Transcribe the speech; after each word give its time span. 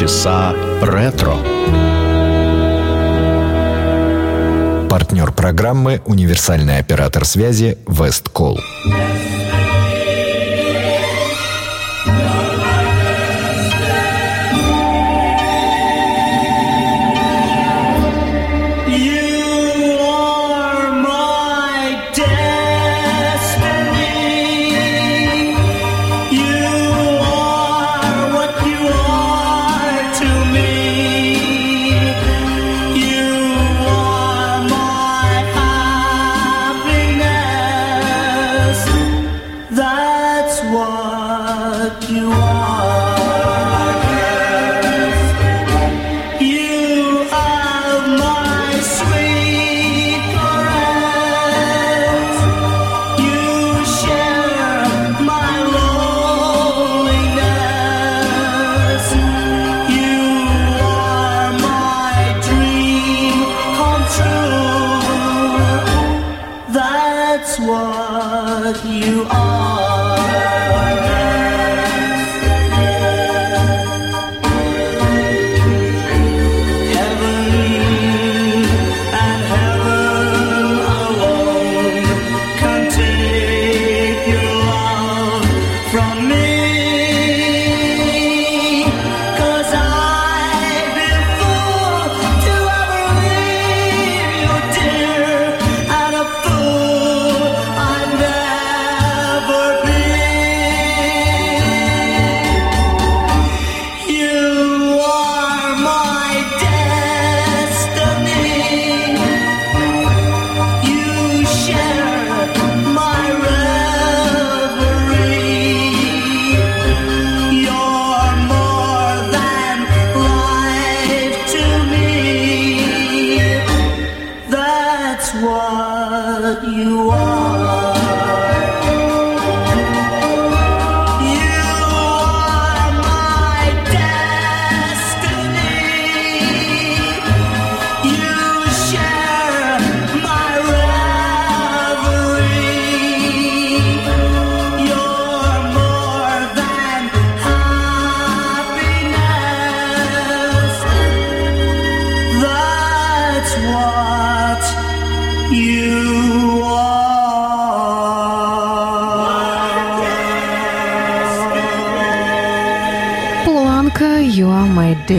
полчаса 0.00 0.54
ретро. 0.80 1.34
Партнер 4.88 5.30
программы 5.32 6.00
«Универсальный 6.06 6.78
оператор 6.78 7.26
связи 7.26 7.76
Весткол». 7.86 8.58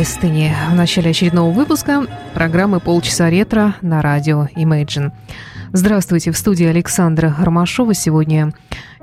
Destiny 0.02 0.50
в 0.72 0.74
начале 0.74 1.12
очередного 1.12 1.52
выпуска 1.52 2.08
программы 2.34 2.80
«Полчаса 2.80 3.30
ретро» 3.30 3.76
на 3.84 4.02
радио 4.02 4.48
Imagine. 4.56 5.12
Здравствуйте, 5.74 6.32
в 6.32 6.38
студии 6.38 6.66
Александра 6.66 7.36
Ромашова. 7.38 7.94
Сегодня 7.94 8.52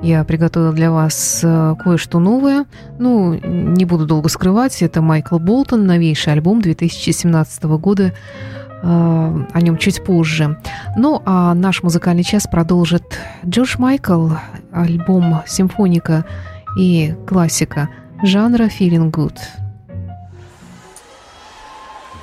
я 0.02 0.24
приготовила 0.24 0.72
для 0.72 0.90
вас 0.90 1.42
э, 1.44 1.76
кое-что 1.78 2.18
новое. 2.18 2.66
Ну, 2.98 3.34
не 3.34 3.84
буду 3.84 4.06
долго 4.06 4.28
скрывать, 4.28 4.82
это 4.82 5.00
Майкл 5.00 5.38
Болтон, 5.38 5.86
новейший 5.86 6.32
альбом 6.32 6.60
2017 6.60 7.62
года. 7.78 8.12
Э, 8.82 9.44
о 9.52 9.60
нем 9.60 9.78
чуть 9.78 10.02
позже. 10.02 10.58
Ну, 10.96 11.22
а 11.24 11.54
наш 11.54 11.84
музыкальный 11.84 12.24
час 12.24 12.48
продолжит 12.50 13.04
Джордж 13.46 13.76
Майкл, 13.78 14.30
альбом 14.72 15.42
симфоника 15.46 16.24
и 16.76 17.14
классика 17.24 17.88
жанра 18.24 18.64
«Feeling 18.64 19.12
Good». 19.12 19.38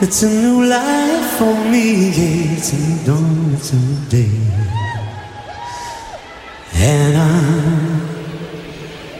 It's 0.00 0.22
a 0.22 0.28
new 0.28 0.64
life 0.64 1.38
for 1.38 1.52
me, 1.72 2.10
it's 2.54 2.72
a 2.72 2.76
new 2.76 3.04
dawn, 3.04 3.52
it's 3.54 3.72
a 3.72 3.76
new 3.76 3.98
day. 4.08 4.30
And 6.74 7.16
I'm 7.18 8.00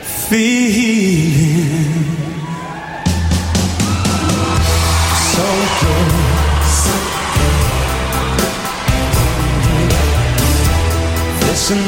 feeling 0.00 1.18
so 5.34 5.46
good, 5.80 6.10
so 6.78 6.94
good. 7.34 7.58
Fish 11.42 11.70
in 11.72 11.82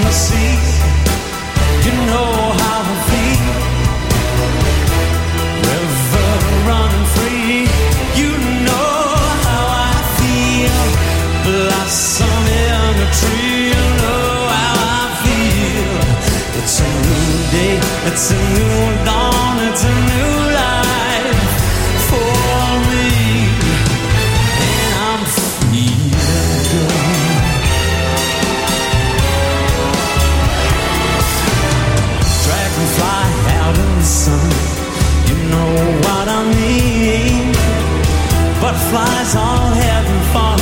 Butterflies 38.91 39.37
all 39.37 39.71
having 39.71 40.23
fun, 40.35 40.59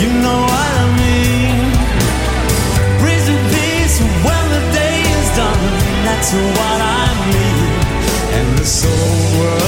you 0.00 0.08
know 0.22 0.40
what 0.48 0.72
I 0.80 0.86
mean. 0.96 1.68
Breezy 3.00 3.36
peace 3.52 4.00
when 4.00 4.44
the 4.54 4.62
day 4.72 5.02
is 5.02 5.28
done, 5.36 5.64
that's 6.06 6.32
what 6.32 6.80
I 6.80 7.08
mean. 7.34 7.68
And 8.32 8.58
this 8.58 8.82
whole 8.82 9.40
world 9.40 9.67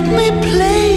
let 0.00 0.08
me 0.16 0.40
play. 0.40 0.89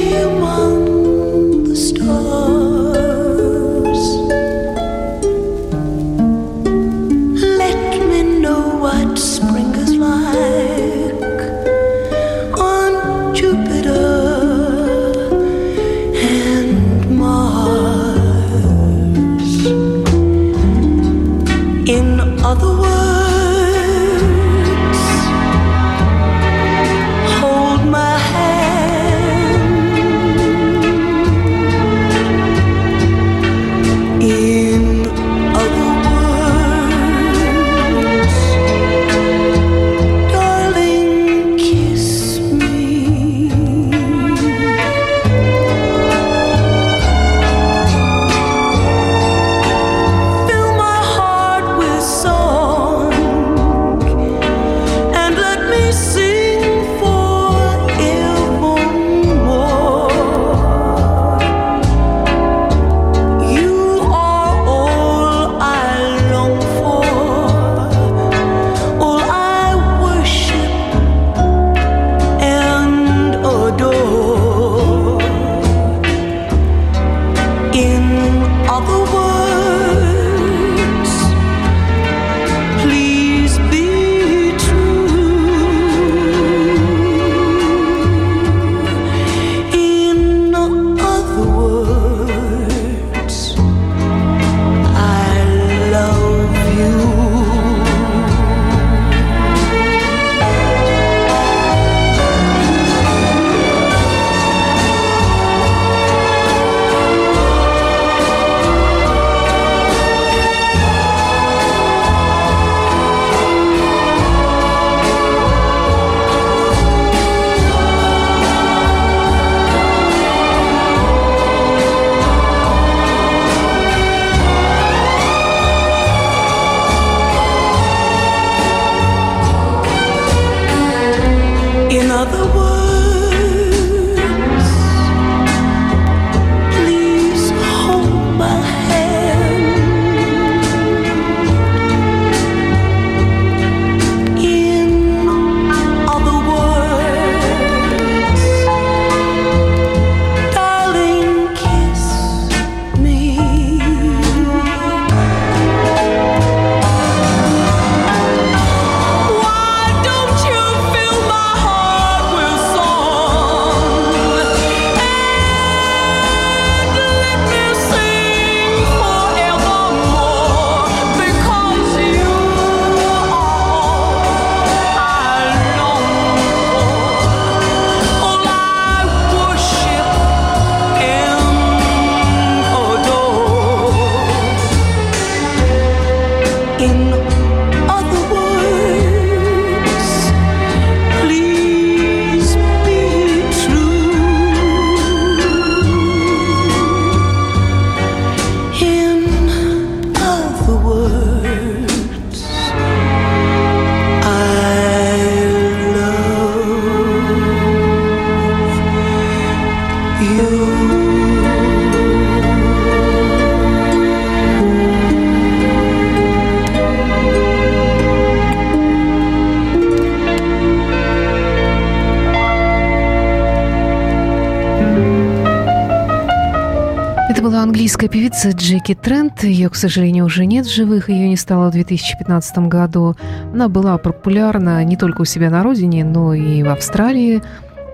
Джеки 228.63 228.95
Трент. 228.95 229.43
Ее, 229.43 229.69
к 229.69 229.75
сожалению, 229.75 230.23
уже 230.23 230.45
нет 230.45 230.65
в 230.65 230.73
живых. 230.73 231.09
Ее 231.09 231.27
не 231.27 231.35
стало 231.35 231.67
в 231.67 231.73
2015 231.73 232.69
году. 232.69 233.17
Она 233.53 233.67
была 233.67 233.97
популярна 233.97 234.81
не 234.85 234.95
только 234.95 235.23
у 235.23 235.25
себя 235.25 235.49
на 235.49 235.63
родине, 235.63 236.05
но 236.05 236.33
и 236.33 236.63
в 236.63 236.69
Австралии, 236.69 237.43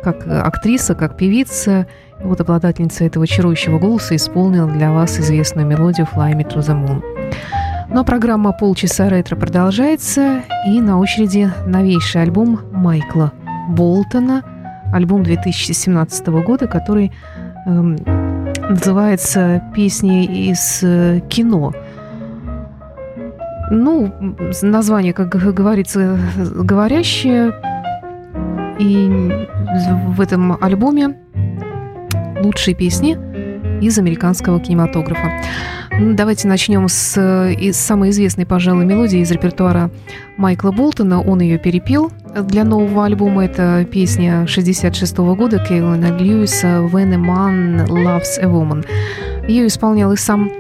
как 0.04 0.28
актриса, 0.28 0.94
как 0.94 1.18
певица. 1.18 1.88
И 2.22 2.24
вот 2.24 2.40
обладательница 2.40 3.04
этого 3.04 3.26
чарующего 3.26 3.80
голоса 3.80 4.16
исполнила 4.16 4.70
для 4.70 4.92
вас 4.92 5.20
известную 5.20 5.66
мелодию 5.66 6.08
«Fly 6.14 6.34
Me 6.34 6.48
to 6.48 6.60
the 6.60 6.80
Moon». 6.80 7.02
Но 7.90 8.06
программа 8.06 8.52
«Полчаса 8.52 9.10
ретро» 9.10 9.36
продолжается, 9.36 10.44
и 10.68 10.80
на 10.82 11.00
очереди 11.00 11.52
новейший 11.66 12.22
альбом 12.22 12.60
Майкла 12.72 13.34
Болтона, 13.70 14.44
альбом 14.94 15.24
2017 15.24 16.28
года, 16.28 16.68
который 16.68 17.12
эм, 17.66 17.98
называется 18.70 19.62
«Песни 19.76 20.26
из 20.50 20.80
э, 20.84 21.20
кино». 21.28 21.74
Ну, 23.72 24.14
название, 24.62 25.14
как 25.14 25.30
говорится, 25.30 26.18
говорящее. 26.38 27.54
И 28.80 29.48
в 30.16 30.22
этом 30.22 30.58
альбоме 30.64 31.18
лучшие 32.42 32.76
песни 32.76 33.18
из 33.82 33.98
американского 33.98 34.60
кинематографа. 34.60 35.32
Давайте 36.00 36.48
начнем 36.48 36.88
с, 36.88 37.18
с 37.18 37.76
самой 37.76 38.12
известной, 38.12 38.46
пожалуй, 38.46 38.86
мелодии 38.86 39.20
из 39.20 39.32
репертуара 39.32 39.90
Майкла 40.38 40.72
Болтона. 40.72 41.22
Он 41.22 41.42
ее 41.42 41.58
перепел 41.58 42.12
для 42.44 42.64
нового 42.64 43.06
альбома. 43.06 43.46
Это 43.46 43.86
песня 43.92 44.48
66 44.48 45.18
-го 45.18 45.36
года 45.36 45.60
Кейлина 45.60 46.18
Льюиса 46.18 46.88
«When 46.92 47.14
a 47.14 47.18
man 47.18 47.88
loves 47.88 48.40
a 48.40 48.46
woman». 48.46 48.86
Ее 49.48 49.68
исполнял 49.68 50.12
и 50.14 50.18
сам 50.18 50.52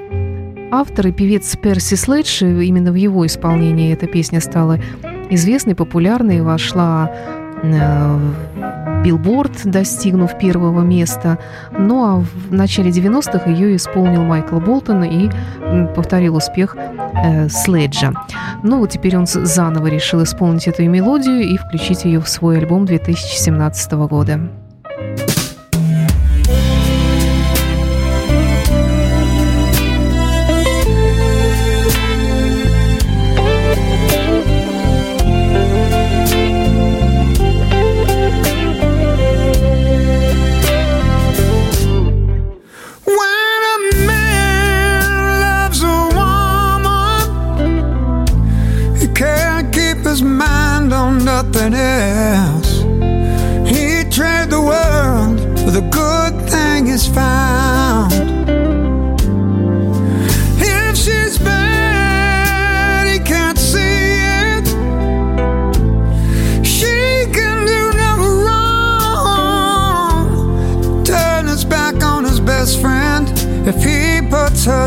автор 0.72 1.08
и 1.08 1.12
певец 1.12 1.56
Перси 1.56 1.96
Следж. 1.96 2.44
Именно 2.44 2.92
в 2.92 2.96
его 2.96 3.26
исполнении 3.26 3.94
эта 3.94 4.08
песня 4.08 4.42
стала 4.42 4.80
известной, 5.30 5.76
популярной, 5.76 6.42
вошла 6.42 7.10
Э, 7.64 8.20
Билборд, 9.04 9.66
достигнув 9.66 10.38
первого 10.38 10.82
места. 10.82 11.38
Ну 11.72 12.04
а 12.06 12.16
в 12.20 12.54
начале 12.54 12.90
90-х 12.90 13.50
ее 13.50 13.76
исполнил 13.76 14.24
Майкл 14.24 14.60
Болтон 14.60 15.04
и 15.04 15.30
повторил 15.96 16.36
успех 16.36 16.76
э, 16.76 17.50
Следжа. 17.50 18.14
Ну 18.64 18.80
вот 18.80 18.90
теперь 18.92 19.18
он 19.18 19.26
заново 19.26 19.88
решил 19.88 20.24
исполнить 20.24 20.68
эту 20.68 20.84
мелодию 20.84 21.42
и 21.42 21.58
включить 21.58 22.06
ее 22.06 22.20
в 22.20 22.28
свой 22.28 22.58
альбом 22.58 22.86
2017 22.86 23.92
года. 23.94 24.50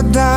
Puts 0.02 0.31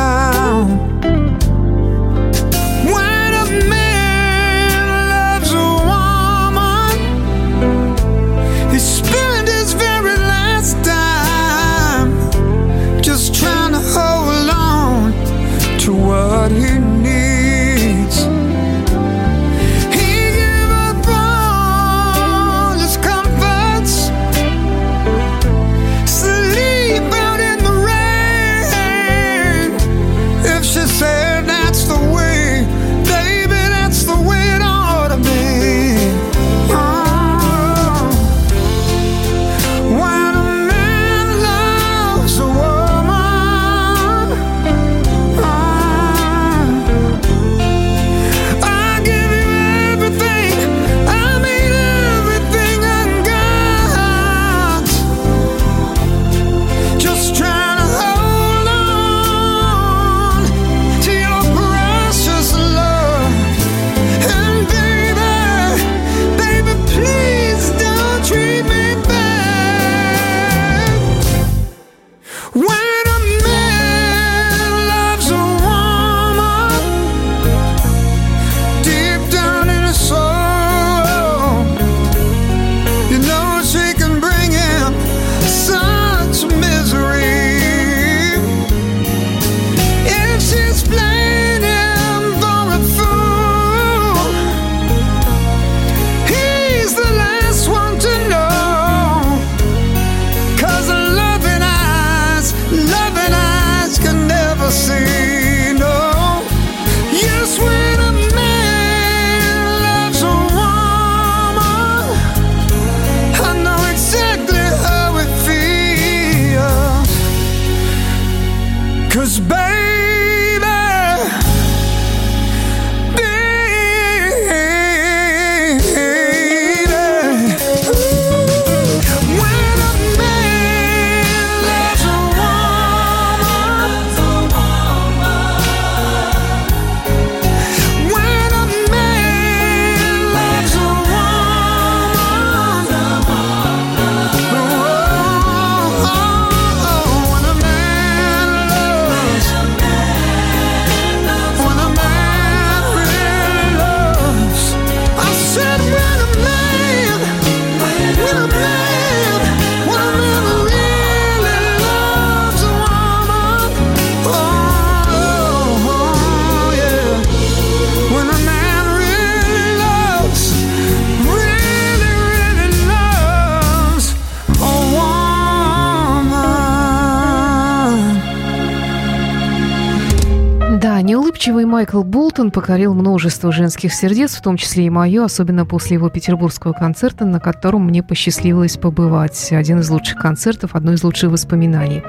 Майкл 181.76 182.02
Болтон 182.04 182.52
покорил 182.52 182.94
множество 182.94 183.52
женских 183.52 183.92
сердец, 183.92 184.34
в 184.34 184.40
том 184.40 184.56
числе 184.56 184.86
и 184.86 184.90
мое, 184.90 185.22
особенно 185.22 185.66
после 185.66 185.96
его 185.96 186.08
петербургского 186.08 186.72
концерта, 186.72 187.26
на 187.26 187.38
котором 187.38 187.84
мне 187.84 188.02
посчастливилось 188.02 188.78
побывать. 188.78 189.52
Один 189.52 189.80
из 189.80 189.90
лучших 189.90 190.16
концертов, 190.18 190.74
одно 190.74 190.94
из 190.94 191.04
лучших 191.04 191.32
воспоминаний. 191.32 192.02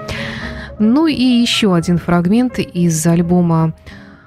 Ну 0.80 1.08
и 1.08 1.22
еще 1.22 1.76
один 1.76 1.98
фрагмент 1.98 2.60
из 2.60 3.06
альбома 3.06 3.74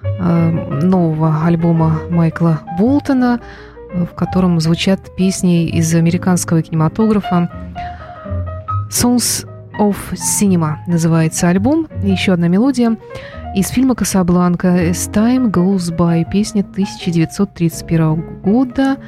э, 0.02 0.50
нового 0.82 1.46
альбома 1.46 2.02
Майкла 2.10 2.60
Болтона, 2.78 3.40
в 3.94 4.14
котором 4.14 4.60
звучат 4.60 5.16
песни 5.16 5.70
из 5.70 5.94
американского 5.94 6.60
кинематографа. 6.60 7.50
Songs 8.90 9.48
of 9.78 9.96
Cinema 10.12 10.74
называется 10.86 11.48
альбом. 11.48 11.88
Еще 12.02 12.34
одна 12.34 12.48
мелодия 12.48 12.98
из 13.54 13.68
фильма 13.68 13.94
«Касабланка» 13.94 14.68
«As 14.68 15.10
Time 15.10 15.50
Goes 15.50 15.90
By», 15.96 16.24
песня 16.30 16.60
1931 16.60 18.40
года 18.42 18.98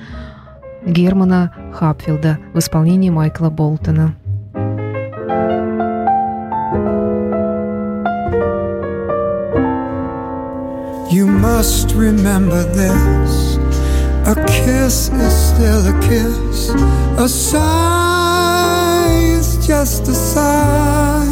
Германа 0.85 1.55
Хапфилда 1.73 2.39
в 2.53 2.59
исполнении 2.59 3.11
Майкла 3.11 3.51
Болтона. 3.51 4.17
You 11.11 11.27
must 11.27 11.95
remember 11.95 12.65
this. 12.73 13.59
A 14.27 14.35
kiss 14.47 15.11
is 15.11 15.33
still 15.33 15.87
a 15.87 15.93
kiss. 16.01 16.71
A 17.19 17.29
sigh 17.29 19.11
is 19.39 19.59
just 19.67 20.09
a 20.09 20.15
sigh. 20.15 21.32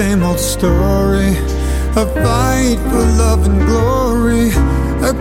Same 0.00 0.22
old 0.22 0.40
story. 0.40 1.32
A 2.02 2.06
fight 2.22 2.78
for 2.88 3.04
love 3.22 3.44
and 3.44 3.60
glory. 3.66 4.48
A 5.10 5.12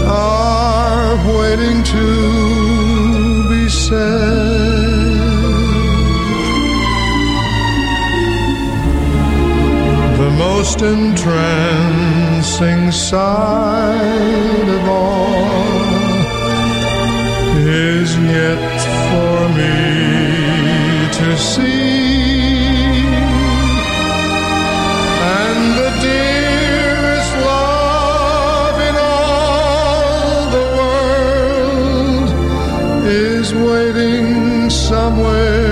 are 0.06 1.16
waiting 1.32 1.78
to 1.94 2.06
be 3.48 3.62
said. 3.68 3.98
The 10.22 10.30
most 10.46 10.78
entrancing 10.82 12.82
sight 12.92 14.68
of 14.78 14.84
all 14.88 15.48
is 17.56 18.10
yet 18.16 18.62
for 19.10 19.38
me 19.58 19.76
to 21.18 21.28
see. 21.38 21.67
Somewhere 35.08 35.67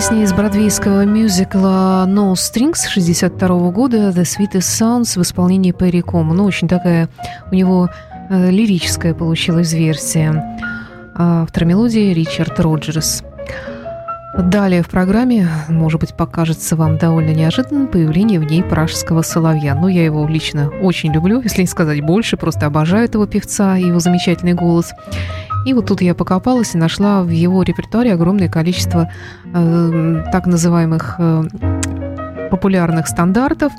Песня 0.00 0.22
из 0.22 0.32
бродвейского 0.32 1.04
мюзикла 1.04 2.06
No 2.08 2.32
Strings 2.32 2.88
62 2.88 3.70
года 3.70 4.08
The 4.08 4.22
Sweetest 4.22 4.60
Sounds 4.60 5.18
в 5.18 5.20
исполнении 5.20 5.72
Перри 5.72 6.00
Кома. 6.00 6.32
Ну, 6.32 6.44
очень 6.44 6.68
такая 6.68 7.10
у 7.52 7.54
него 7.54 7.90
э, 8.30 8.50
лирическая 8.50 9.12
получилась 9.12 9.74
версия. 9.74 10.58
А 11.14 11.42
Автор 11.42 11.66
мелодии 11.66 12.14
Ричард 12.14 12.58
Роджерс. 12.58 13.22
Далее 14.38 14.82
в 14.82 14.88
программе, 14.88 15.46
может 15.68 16.00
быть, 16.00 16.14
покажется 16.14 16.76
вам 16.76 16.96
довольно 16.96 17.34
неожиданным 17.34 17.86
появление 17.86 18.40
в 18.40 18.44
ней 18.44 18.62
пражского 18.62 19.20
соловья. 19.20 19.74
Ну, 19.74 19.88
я 19.88 20.02
его 20.02 20.26
лично 20.26 20.70
очень 20.80 21.12
люблю, 21.12 21.42
если 21.42 21.60
не 21.60 21.66
сказать 21.66 22.00
больше, 22.00 22.38
просто 22.38 22.64
обожаю 22.64 23.04
этого 23.04 23.26
певца 23.26 23.76
и 23.76 23.88
его 23.88 23.98
замечательный 23.98 24.54
голос. 24.54 24.94
И 25.66 25.74
вот 25.74 25.86
тут 25.86 26.00
я 26.00 26.14
покопалась 26.14 26.74
и 26.74 26.78
нашла 26.78 27.22
в 27.22 27.28
его 27.28 27.62
репертуаре 27.62 28.14
огромное 28.14 28.48
количество 28.48 29.10
э, 29.52 30.24
так 30.32 30.46
называемых 30.46 31.16
э, 31.18 31.42
популярных 32.50 33.06
стандартов, 33.06 33.72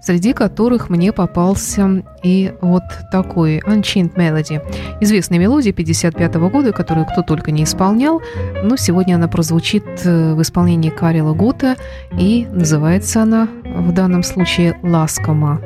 среди 0.00 0.32
которых 0.32 0.88
мне 0.88 1.12
попался 1.12 2.02
и 2.22 2.52
вот 2.60 2.82
такой 3.10 3.58
Unchained 3.58 4.14
Melody. 4.14 4.62
Известная 5.00 5.38
мелодия 5.38 5.72
55 5.72 6.34
года, 6.36 6.72
которую 6.72 7.06
кто 7.06 7.22
только 7.22 7.50
не 7.50 7.64
исполнял, 7.64 8.22
но 8.62 8.76
сегодня 8.76 9.16
она 9.16 9.28
прозвучит 9.28 9.84
э, 10.04 10.34
в 10.34 10.42
исполнении 10.42 10.90
Карила 10.90 11.34
Гута, 11.34 11.76
и 12.12 12.46
называется 12.50 13.22
она 13.22 13.48
в 13.64 13.92
данном 13.92 14.22
случае 14.22 14.78
«Ласкома». 14.82 15.60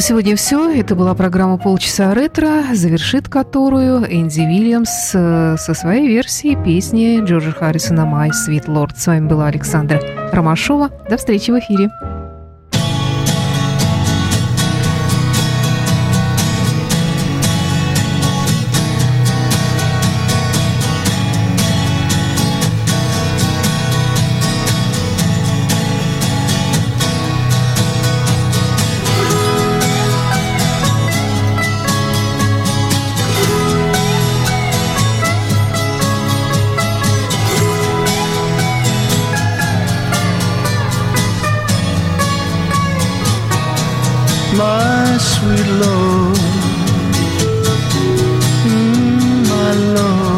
на 0.00 0.02
сегодня 0.02 0.34
все. 0.34 0.70
Это 0.70 0.94
была 0.94 1.14
программа 1.14 1.58
«Полчаса 1.58 2.14
ретро», 2.14 2.62
завершит 2.72 3.28
которую 3.28 3.98
Энди 4.10 4.40
Вильямс 4.40 5.10
э, 5.12 5.56
со 5.58 5.74
своей 5.74 6.08
версией 6.08 6.56
песни 6.56 7.22
Джорджа 7.22 7.52
Харрисона 7.52 8.08
«My 8.10 8.30
Sweet 8.30 8.64
Lord». 8.64 8.96
С 8.96 9.06
вами 9.06 9.28
была 9.28 9.48
Александра 9.48 10.00
Ромашова. 10.32 10.88
До 11.10 11.18
встречи 11.18 11.50
в 11.50 11.58
эфире. 11.58 11.90
my 44.60 45.16
sweet 45.18 45.68
love, 45.82 46.36
mm, 48.64 49.48
my 49.48 49.72
love. 49.94 50.29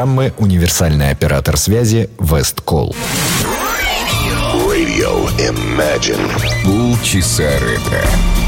программы 0.00 0.32
универсальный 0.38 1.10
оператор 1.10 1.58
связи 1.58 2.08
Весткол. 2.18 2.96
Полчаса 6.64 7.50
ретро. 7.58 8.39